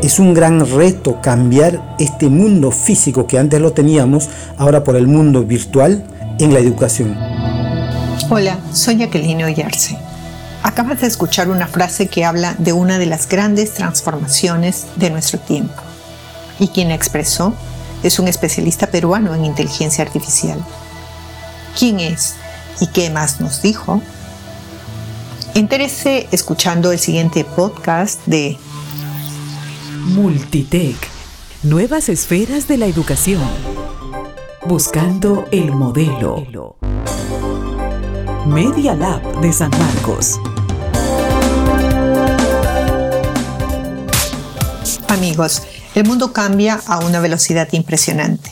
[0.00, 5.08] Es un gran reto cambiar este mundo físico que antes lo teníamos, ahora por el
[5.08, 6.04] mundo virtual
[6.38, 7.18] en la educación.
[8.30, 9.98] Hola, soy Jacqueline Oyarce.
[10.62, 15.40] Acabas de escuchar una frase que habla de una de las grandes transformaciones de nuestro
[15.40, 15.82] tiempo.
[16.60, 17.54] Y quien la expresó
[18.04, 20.64] es un especialista peruano en inteligencia artificial.
[21.76, 22.36] ¿Quién es
[22.80, 24.00] y qué más nos dijo?
[25.54, 28.58] Entérese escuchando el siguiente podcast de
[30.06, 30.96] Multitech,
[31.62, 33.40] nuevas esferas de la educación.
[34.66, 36.76] Buscando el modelo.
[38.48, 40.40] Media Lab de San Marcos.
[45.06, 45.62] Amigos,
[45.94, 48.50] el mundo cambia a una velocidad impresionante.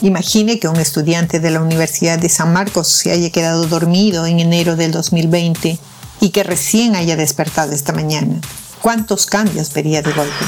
[0.00, 4.40] Imagine que un estudiante de la Universidad de San Marcos se haya quedado dormido en
[4.40, 5.78] enero del 2020
[6.20, 8.40] y que recién haya despertado esta mañana.
[8.82, 10.44] ¿Cuántos cambios vería de golpe?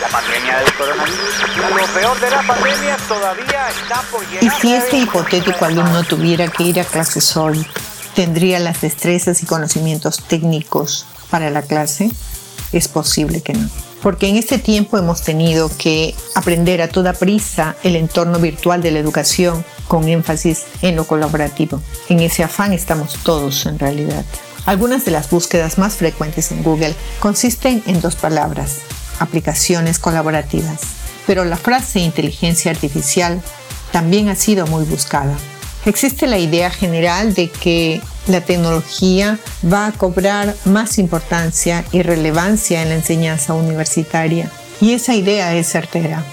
[0.00, 4.44] La pandemia del coronavirus, lo peor de la pandemia todavía está por llegar.
[4.44, 7.66] Y si este hipotético alumno tuviera que ir a clases hoy,
[8.14, 12.10] ¿tendría las destrezas y conocimientos técnicos para la clase?
[12.72, 13.68] Es posible que no
[14.06, 18.92] porque en este tiempo hemos tenido que aprender a toda prisa el entorno virtual de
[18.92, 21.82] la educación con énfasis en lo colaborativo.
[22.08, 24.24] En ese afán estamos todos en realidad.
[24.64, 28.76] Algunas de las búsquedas más frecuentes en Google consisten en dos palabras,
[29.18, 30.82] aplicaciones colaborativas.
[31.26, 33.42] Pero la frase inteligencia artificial
[33.90, 35.36] también ha sido muy buscada.
[35.86, 39.38] Existe la idea general de que la tecnología
[39.72, 44.50] va a cobrar más importancia y relevancia en la enseñanza universitaria.
[44.80, 46.24] Y esa idea es certera.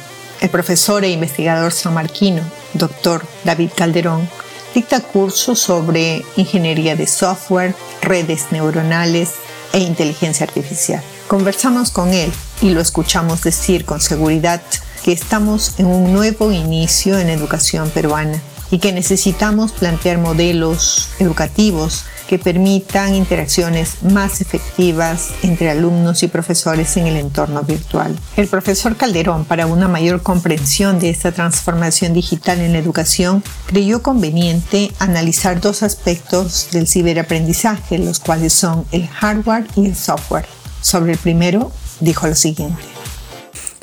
[0.41, 2.41] El profesor e investigador samarquino,
[2.73, 4.27] doctor David Calderón,
[4.73, 9.33] dicta cursos sobre ingeniería de software, redes neuronales
[9.71, 11.03] e inteligencia artificial.
[11.27, 14.63] Conversamos con él y lo escuchamos decir con seguridad
[15.05, 18.41] que estamos en un nuevo inicio en educación peruana
[18.73, 26.97] y que necesitamos plantear modelos educativos que permitan interacciones más efectivas entre alumnos y profesores
[26.97, 28.17] en el entorno virtual.
[28.35, 34.01] El profesor Calderón, para una mayor comprensión de esta transformación digital en la educación, creyó
[34.01, 40.47] conveniente analizar dos aspectos del ciberaprendizaje, los cuales son el hardware y el software.
[40.81, 42.81] Sobre el primero, dijo lo siguiente.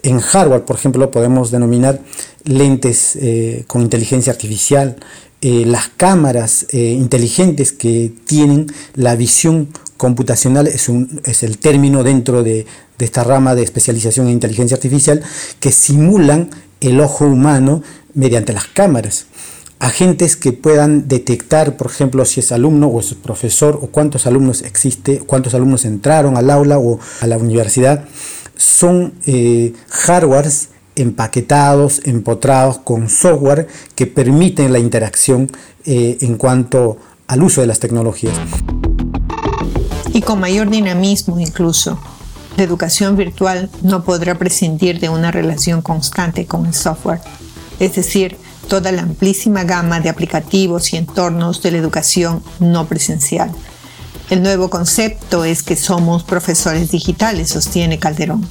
[0.03, 2.01] En hardware, por ejemplo, podemos denominar
[2.45, 4.97] lentes eh, con inteligencia artificial,
[5.43, 12.03] eh, las cámaras eh, inteligentes que tienen la visión computacional, es, un, es el término
[12.03, 12.67] dentro de,
[12.99, 15.23] de, esta rama de especialización en inteligencia artificial,
[15.59, 16.51] que simulan
[16.81, 17.83] el ojo humano
[18.15, 19.27] mediante las cámaras.
[19.79, 24.61] Agentes que puedan detectar, por ejemplo, si es alumno o es profesor o cuántos alumnos
[24.61, 28.05] existe, cuántos alumnos entraron al aula o a la universidad,
[28.57, 29.15] son
[29.89, 30.69] hardwares
[31.01, 35.51] empaquetados, empotrados con software que permiten la interacción
[35.85, 38.37] eh, en cuanto al uso de las tecnologías.
[40.13, 41.99] Y con mayor dinamismo incluso.
[42.57, 47.21] La educación virtual no podrá prescindir de una relación constante con el software,
[47.79, 48.37] es decir,
[48.69, 53.51] toda la amplísima gama de aplicativos y entornos de la educación no presencial.
[54.31, 58.47] El nuevo concepto es que somos profesores digitales, sostiene Calderón.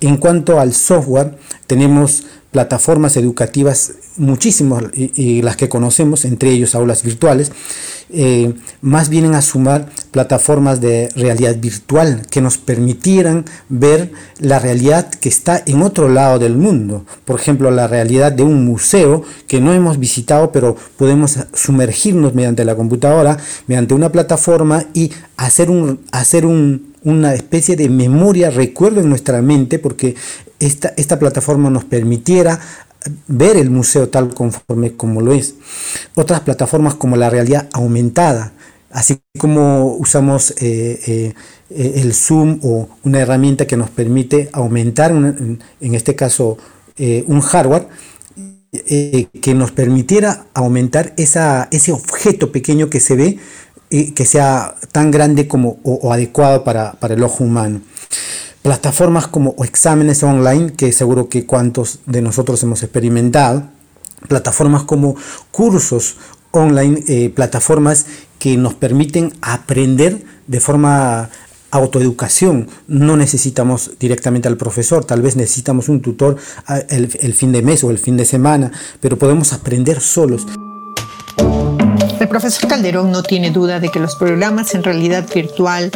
[0.00, 7.02] En cuanto al software, tenemos plataformas educativas muchísimas y, las que conocemos, entre ellos aulas
[7.02, 7.52] virtuales,
[8.08, 15.10] eh, más vienen a sumar plataformas de realidad virtual que nos permitieran ver la realidad
[15.10, 17.04] que está en otro lado del mundo.
[17.24, 22.64] Por ejemplo, la realidad de un museo que no hemos visitado, pero podemos sumergirnos mediante
[22.64, 29.00] la computadora, mediante una plataforma y hacer un, hacer un, una especie de memoria, recuerdo
[29.00, 30.16] en nuestra mente, porque
[30.58, 32.58] esta, esta plataforma nos permitiera
[33.28, 35.54] ver el museo tal conforme como lo es.
[36.16, 38.52] Otras plataformas como la realidad aumentada,
[38.90, 41.32] así como usamos eh,
[41.70, 46.58] eh, el Zoom o una herramienta que nos permite aumentar, en este caso,
[46.96, 47.86] eh, un hardware,
[48.72, 53.38] que nos permitiera aumentar ese objeto pequeño que se ve
[53.90, 57.80] que sea tan grande como o, adecuado para, para, el ojo humano.
[58.62, 63.64] Plataformas como exámenes online, que seguro que cuantos de nosotros hemos experimentado.
[64.28, 65.16] Plataformas como
[65.52, 66.16] cursos
[66.50, 68.06] online, eh, plataformas
[68.38, 71.30] que nos permiten aprender de forma
[71.70, 72.68] autoeducación.
[72.88, 76.36] No necesitamos directamente al profesor, tal vez necesitamos un tutor
[76.88, 80.46] el, el fin de mes o el fin de semana, pero podemos aprender solos.
[82.18, 85.90] El profesor Calderón no tiene duda de que los programas en realidad virtual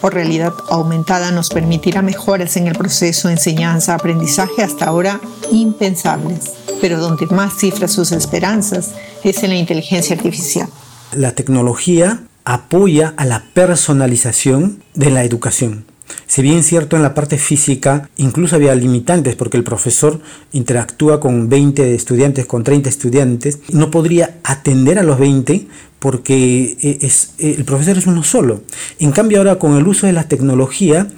[0.00, 5.20] o realidad aumentada nos permitirá mejoras en el proceso de enseñanza-aprendizaje hasta ahora
[5.50, 8.92] impensables, pero donde más cifra sus esperanzas
[9.24, 10.68] es en la inteligencia artificial.
[11.12, 15.84] La tecnología apoya a la personalización de la educación.
[16.26, 20.20] Si bien cierto en la parte física, incluso había limitantes porque el profesor
[20.52, 25.68] interactúa con 20 estudiantes, con 30 estudiantes, no podría atender a los 20
[26.00, 28.62] porque eh, es, eh, el profesor es uno solo.
[28.98, 31.08] En cambio ahora con el uso de la tecnología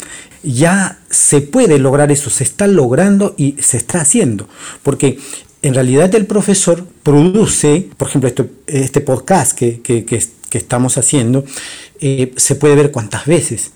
[0.43, 4.49] ya se puede lograr eso, se está logrando y se está haciendo,
[4.82, 5.19] porque
[5.62, 10.22] en realidad el profesor produce, por ejemplo, este, este podcast que, que,
[10.52, 11.44] estamos haciendo,
[12.00, 13.72] eh, se puede ver cuántas veces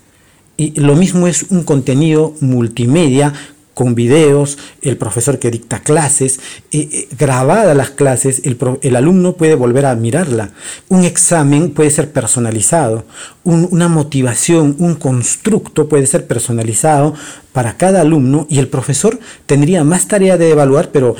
[0.57, 3.33] y lo mismo es un contenido multimedia
[3.73, 6.39] con videos, el profesor que dicta clases,
[6.71, 10.51] eh, eh, grabadas las clases, el, alumno puede volver a mirarla.
[10.89, 13.05] Un examen puede ser personalizado,
[13.43, 17.15] una motivación, un constructo puede ser personalizado
[17.51, 21.15] para cada alumno y el profesor tendría más tarea de evaluar, pero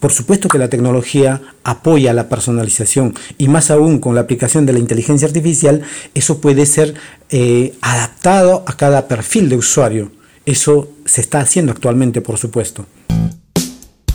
[0.00, 4.72] por supuesto que la tecnología apoya la personalización y más aún con la aplicación de
[4.72, 5.82] la inteligencia artificial,
[6.14, 6.94] eso puede ser
[7.30, 10.12] eh, adaptado a cada perfil de usuario.
[10.46, 12.86] Eso se está haciendo actualmente, por supuesto.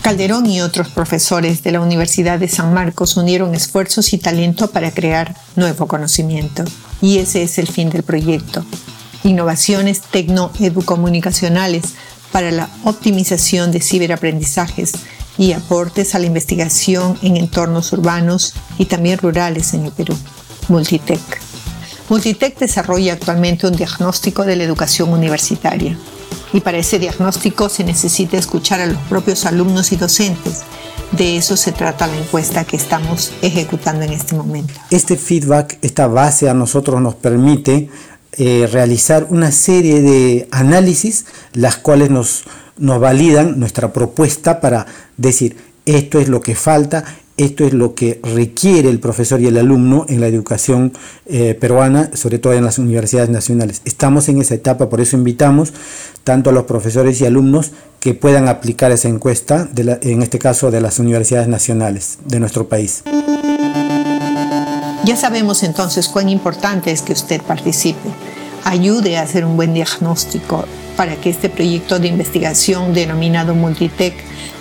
[0.01, 4.91] Calderón y otros profesores de la Universidad de San Marcos unieron esfuerzos y talento para
[4.91, 6.63] crear nuevo conocimiento.
[7.01, 8.65] Y ese es el fin del proyecto.
[9.23, 11.93] Innovaciones tecno-educomunicacionales
[12.33, 14.93] para la optimización de ciberaprendizajes
[15.37, 20.15] y aportes a la investigación en entornos urbanos y también rurales en el Perú.
[20.69, 21.41] Multitech.
[22.09, 25.97] Multitech desarrolla actualmente un diagnóstico de la educación universitaria
[26.53, 30.61] y para ese diagnóstico se necesita escuchar a los propios alumnos y docentes.
[31.11, 34.73] De eso se trata la encuesta que estamos ejecutando en este momento.
[34.89, 37.89] Este feedback, esta base a nosotros nos permite
[38.33, 42.43] eh, realizar una serie de análisis, las cuales nos
[42.77, 44.85] nos validan nuestra propuesta para
[45.17, 47.03] decir esto es lo que falta,
[47.35, 50.93] esto es lo que requiere el profesor y el alumno en la educación
[51.25, 53.81] eh, peruana, sobre todo en las universidades nacionales.
[53.85, 55.73] Estamos en esa etapa, por eso invitamos
[56.23, 60.81] tanto a los profesores y alumnos que puedan aplicar esa encuesta, en este caso de
[60.81, 63.03] las universidades nacionales de nuestro país.
[65.05, 68.09] Ya sabemos entonces cuán importante es que usted participe,
[68.63, 70.65] ayude a hacer un buen diagnóstico
[70.95, 74.13] para que este proyecto de investigación denominado Multitech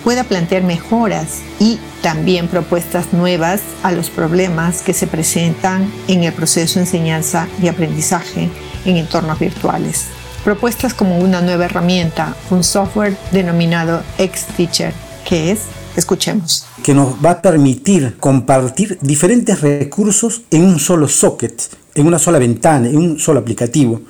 [0.03, 6.33] pueda plantear mejoras y también propuestas nuevas a los problemas que se presentan en el
[6.33, 8.49] proceso de enseñanza y aprendizaje
[8.85, 10.07] en entornos virtuales.
[10.45, 14.93] Propuestas como una nueva herramienta, un software denominado XTeacher,
[15.29, 15.61] que es,
[15.95, 16.67] escuchemos.
[16.83, 22.39] Que nos va a permitir compartir diferentes recursos en un solo socket en una sola
[22.39, 24.01] ventana, en un solo aplicativo.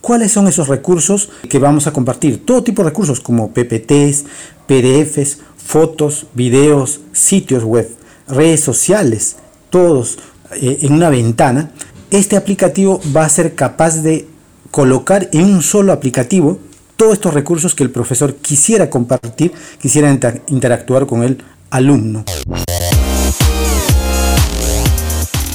[0.00, 2.44] ¿Cuáles son esos recursos que vamos a compartir?
[2.44, 4.24] Todo tipo de recursos como PPTs,
[4.66, 7.88] PDFs, fotos, videos, sitios web,
[8.28, 9.36] redes sociales,
[9.68, 10.18] todos
[10.60, 11.70] eh, en una ventana.
[12.10, 14.26] Este aplicativo va a ser capaz de
[14.70, 16.58] colocar en un solo aplicativo
[16.96, 20.10] todos estos recursos que el profesor quisiera compartir, quisiera
[20.48, 22.24] interactuar con el alumno.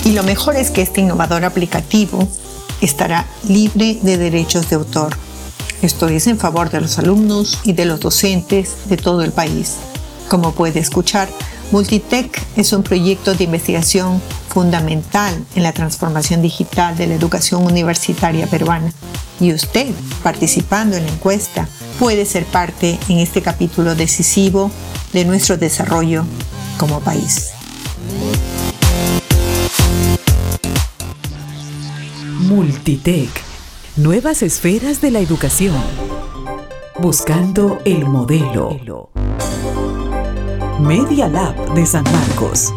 [0.06, 2.28] Y lo mejor es que este innovador aplicativo
[2.80, 5.18] estará libre de derechos de autor.
[5.82, 9.78] Esto es en favor de los alumnos y de los docentes de todo el país.
[10.30, 11.28] Como puede escuchar,
[11.72, 18.46] Multitech es un proyecto de investigación fundamental en la transformación digital de la educación universitaria
[18.46, 18.94] peruana.
[19.40, 19.88] Y usted,
[20.22, 24.70] participando en la encuesta, puede ser parte en este capítulo decisivo
[25.14, 26.26] de nuestro desarrollo
[26.78, 27.55] como país.
[32.56, 33.30] Multitech.
[33.98, 35.76] Nuevas esferas de la educación.
[36.98, 39.10] Buscando el modelo.
[40.80, 42.74] Media Lab de San Marcos.